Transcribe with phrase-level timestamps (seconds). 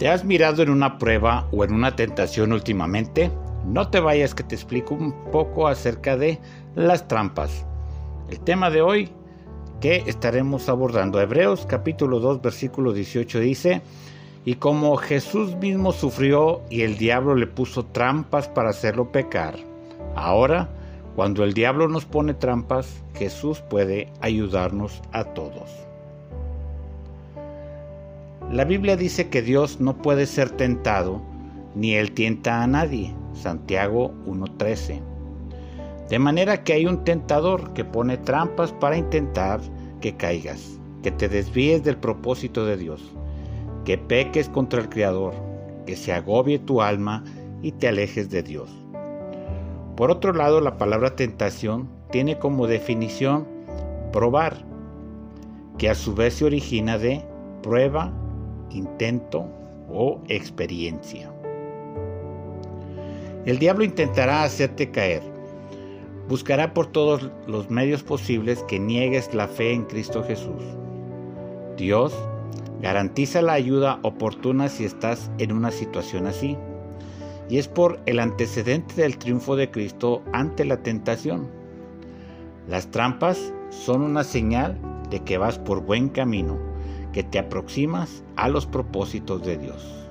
[0.00, 3.30] ¿Te has mirado en una prueba o en una tentación últimamente?
[3.66, 6.38] No te vayas que te explico un poco acerca de
[6.74, 7.66] las trampas.
[8.30, 9.10] El tema de hoy
[9.78, 13.82] que estaremos abordando, Hebreos capítulo 2 versículo 18 dice,
[14.46, 19.56] y como Jesús mismo sufrió y el diablo le puso trampas para hacerlo pecar,
[20.16, 20.70] ahora,
[21.14, 25.89] cuando el diablo nos pone trampas, Jesús puede ayudarnos a todos.
[28.50, 31.22] La Biblia dice que Dios no puede ser tentado,
[31.76, 33.14] ni Él tienta a nadie.
[33.32, 35.00] Santiago 1.13.
[36.08, 39.60] De manera que hay un tentador que pone trampas para intentar
[40.00, 43.00] que caigas, que te desvíes del propósito de Dios,
[43.84, 45.32] que peques contra el Creador,
[45.86, 47.22] que se agobie tu alma
[47.62, 48.68] y te alejes de Dios.
[49.96, 53.46] Por otro lado, la palabra tentación tiene como definición
[54.12, 54.56] probar,
[55.78, 57.24] que a su vez se origina de
[57.62, 58.12] prueba
[58.70, 59.46] intento
[59.88, 61.30] o experiencia.
[63.44, 65.22] El diablo intentará hacerte caer.
[66.28, 70.62] Buscará por todos los medios posibles que niegues la fe en Cristo Jesús.
[71.76, 72.14] Dios
[72.80, 76.56] garantiza la ayuda oportuna si estás en una situación así.
[77.48, 81.48] Y es por el antecedente del triunfo de Cristo ante la tentación.
[82.68, 84.78] Las trampas son una señal
[85.10, 86.69] de que vas por buen camino
[87.12, 90.08] que te aproximas a los propósitos de Dios.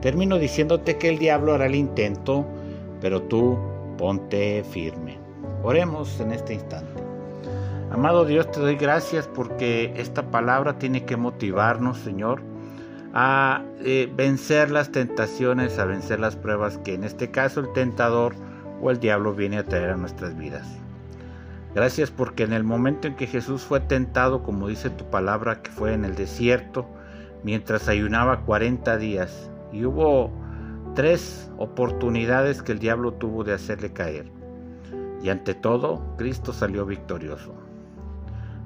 [0.00, 2.46] Termino diciéndote que el diablo hará el intento,
[3.00, 3.58] pero tú
[3.98, 5.18] ponte firme.
[5.62, 7.02] Oremos en este instante.
[7.90, 12.40] Amado Dios, te doy gracias porque esta palabra tiene que motivarnos, Señor,
[13.12, 18.34] a eh, vencer las tentaciones, a vencer las pruebas que en este caso el tentador
[18.80, 20.66] o el diablo viene a traer a nuestras vidas.
[21.74, 25.70] Gracias porque en el momento en que Jesús fue tentado, como dice tu palabra, que
[25.70, 26.86] fue en el desierto,
[27.44, 30.30] mientras ayunaba 40 días, y hubo
[30.94, 34.32] tres oportunidades que el diablo tuvo de hacerle caer.
[35.22, 37.54] Y ante todo, Cristo salió victorioso.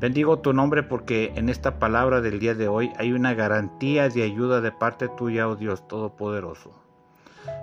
[0.00, 4.22] Bendigo tu nombre porque en esta palabra del día de hoy hay una garantía de
[4.22, 6.72] ayuda de parte tuya, oh Dios Todopoderoso.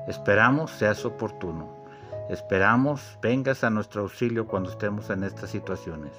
[0.07, 1.84] Esperamos seas oportuno.
[2.29, 6.13] Esperamos vengas a nuestro auxilio cuando estemos en estas situaciones.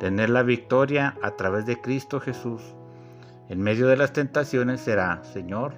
[0.00, 2.74] Tener la victoria a través de Cristo Jesús
[3.50, 5.74] en medio de las tentaciones será, Señor,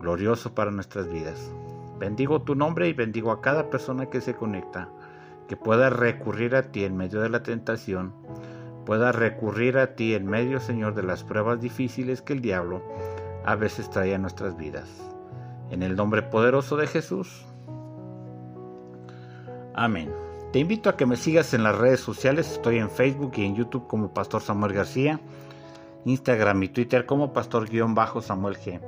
[0.00, 1.52] glorioso para nuestras vidas.
[1.96, 4.88] Bendigo tu nombre y bendigo a cada persona que se conecta,
[5.46, 8.12] que pueda recurrir a ti en medio de la tentación,
[8.84, 12.82] pueda recurrir a ti en medio, Señor, de las pruebas difíciles que el diablo
[13.44, 14.88] a veces trae a nuestras vidas.
[15.70, 17.46] En el nombre poderoso de Jesús.
[19.74, 20.10] Amén.
[20.52, 22.52] Te invito a que me sigas en las redes sociales.
[22.52, 25.20] Estoy en Facebook y en YouTube como Pastor Samuel García.
[26.04, 28.80] Instagram y Twitter como Pastor-Samuel G.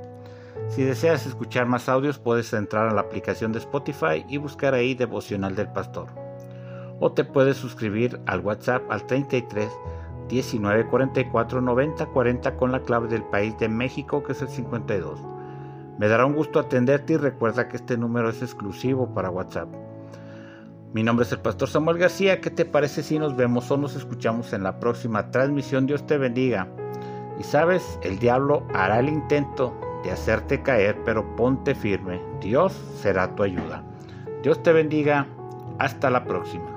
[0.69, 4.93] Si deseas escuchar más audios puedes entrar a la aplicación de Spotify y buscar ahí
[4.93, 6.07] Devocional del Pastor.
[6.99, 9.69] O te puedes suscribir al WhatsApp al 33
[10.29, 15.19] 19 44 90 40 con la clave del país de México que es el 52.
[15.97, 19.86] Me dará un gusto atenderte y recuerda que este número es exclusivo para WhatsApp.
[20.97, 22.41] Mi nombre es el pastor Samuel García.
[22.41, 25.85] ¿Qué te parece si nos vemos o nos escuchamos en la próxima transmisión?
[25.85, 26.67] Dios te bendiga.
[27.39, 32.19] Y sabes, el diablo hará el intento de hacerte caer, pero ponte firme.
[32.41, 33.83] Dios será tu ayuda.
[34.41, 35.27] Dios te bendiga.
[35.77, 36.76] Hasta la próxima.